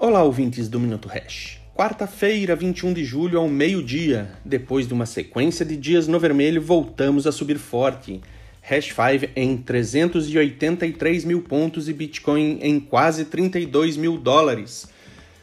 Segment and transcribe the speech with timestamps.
[0.00, 1.58] Olá, ouvintes do Minuto Hash.
[1.74, 4.30] Quarta-feira, 21 de julho, ao meio-dia.
[4.44, 8.20] Depois de uma sequência de dias no vermelho, voltamos a subir forte.
[8.62, 14.86] Hash 5 em 383 mil pontos e Bitcoin em quase 32 mil dólares.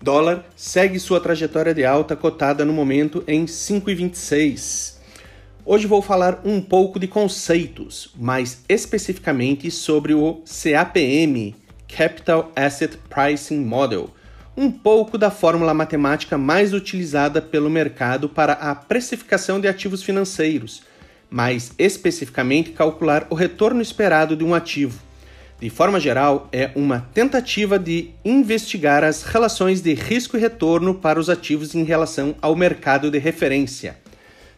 [0.00, 4.98] Dólar segue sua trajetória de alta, cotada no momento em 5,26.
[5.64, 11.52] Hoje vou falar um pouco de conceitos, mais especificamente sobre o CAPM,
[11.88, 14.08] Capital Asset Pricing Model,
[14.56, 20.82] um pouco da fórmula matemática mais utilizada pelo mercado para a precificação de ativos financeiros,
[21.28, 24.98] mais especificamente calcular o retorno esperado de um ativo.
[25.60, 31.18] De forma geral, é uma tentativa de investigar as relações de risco e retorno para
[31.20, 33.96] os ativos em relação ao mercado de referência.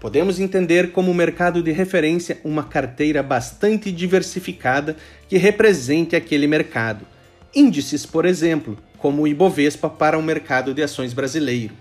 [0.00, 4.96] Podemos entender como mercado de referência uma carteira bastante diversificada
[5.28, 7.06] que represente aquele mercado.
[7.54, 11.74] Índices, por exemplo, como o Ibovespa para o mercado de ações brasileiro.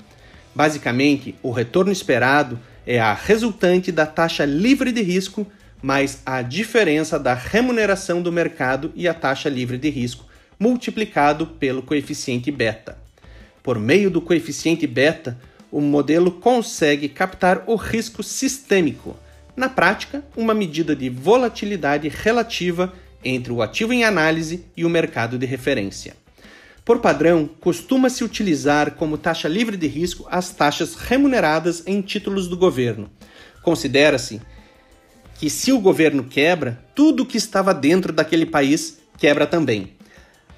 [0.54, 5.48] Basicamente, o retorno esperado é a resultante da taxa livre de risco
[5.82, 10.26] mais a diferença da remuneração do mercado e a taxa livre de risco
[10.60, 12.98] multiplicado pelo coeficiente beta.
[13.64, 15.40] Por meio do coeficiente beta,
[15.72, 19.16] o modelo consegue captar o risco sistêmico,
[19.56, 22.92] na prática, uma medida de volatilidade relativa
[23.24, 26.22] entre o ativo em análise e o mercado de referência.
[26.86, 32.58] Por padrão, costuma-se utilizar como taxa livre de risco as taxas remuneradas em títulos do
[32.58, 33.10] governo.
[33.62, 34.42] Considera-se
[35.36, 39.94] que se o governo quebra, tudo que estava dentro daquele país quebra também.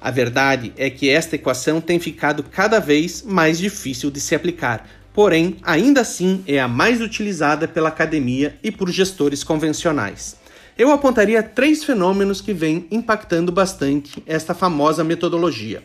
[0.02, 4.88] A verdade é que esta equação tem ficado cada vez mais difícil de se aplicar,
[5.14, 10.38] porém, ainda assim é a mais utilizada pela academia e por gestores convencionais.
[10.76, 15.84] Eu apontaria três fenômenos que vêm impactando bastante esta famosa metodologia.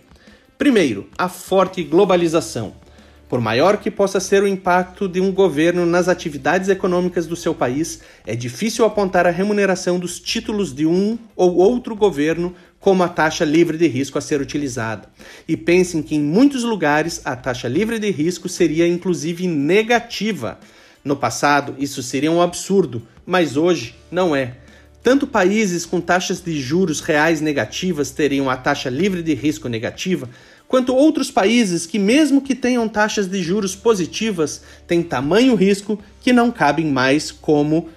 [0.60, 2.74] Primeiro, a forte globalização.
[3.30, 7.54] Por maior que possa ser o impacto de um governo nas atividades econômicas do seu
[7.54, 13.08] país, é difícil apontar a remuneração dos títulos de um ou outro governo como a
[13.08, 15.08] taxa livre de risco a ser utilizada.
[15.48, 20.60] E pensem que em muitos lugares a taxa livre de risco seria inclusive negativa.
[21.02, 24.58] No passado, isso seria um absurdo, mas hoje não é.
[25.02, 30.28] Tanto países com taxas de juros reais negativas teriam a taxa livre de risco negativa,
[30.70, 36.32] quanto outros países que, mesmo que tenham taxas de juros positivas, têm tamanho risco que
[36.32, 37.88] não cabem mais como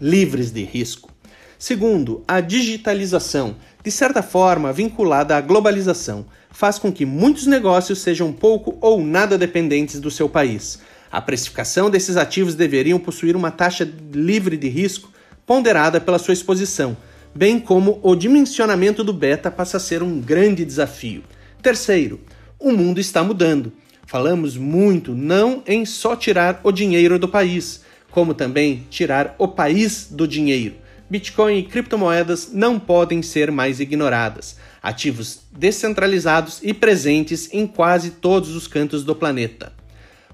[0.00, 1.10] livres de risco.
[1.58, 8.32] Segundo, a digitalização, de certa forma vinculada à globalização, faz com que muitos negócios sejam
[8.32, 10.78] pouco ou nada dependentes do seu país.
[11.10, 15.10] A precificação desses ativos deveriam possuir uma taxa livre de risco
[15.44, 16.96] ponderada pela sua exposição,
[17.34, 21.24] bem como o dimensionamento do beta passa a ser um grande desafio.
[21.62, 22.18] Terceiro,
[22.58, 23.72] o mundo está mudando.
[24.04, 30.08] Falamos muito não em só tirar o dinheiro do país, como também tirar o país
[30.10, 30.74] do dinheiro.
[31.08, 34.56] Bitcoin e criptomoedas não podem ser mais ignoradas.
[34.82, 39.72] Ativos descentralizados e presentes em quase todos os cantos do planeta.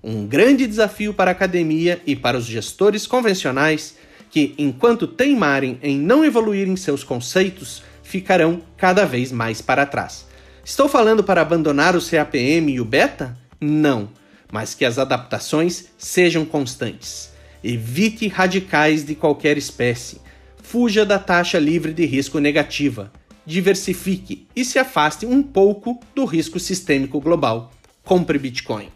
[0.02, 3.96] Um grande desafio para a academia e para os gestores convencionais
[4.30, 10.27] que, enquanto teimarem em não evoluir em seus conceitos, ficarão cada vez mais para trás.
[10.68, 13.34] Estou falando para abandonar o CAPM e o beta?
[13.58, 14.10] Não,
[14.52, 17.32] mas que as adaptações sejam constantes.
[17.64, 20.20] Evite radicais de qualquer espécie.
[20.62, 23.10] Fuja da taxa livre de risco negativa.
[23.46, 27.72] Diversifique e se afaste um pouco do risco sistêmico global.
[28.04, 28.90] Compre Bitcoin.